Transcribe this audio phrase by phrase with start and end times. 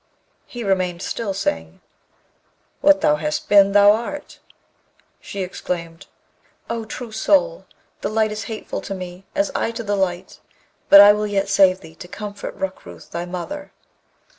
[0.47, 1.79] He remained still, saying,
[2.79, 4.39] 'What thou hast been thou art.'
[5.19, 6.07] She exclaimed,
[6.71, 7.67] 'O true soul,
[8.01, 10.39] the light is hateful to me as I to the light;
[10.89, 13.71] but I will yet save thee to comfort Rukrooth, thy mother.'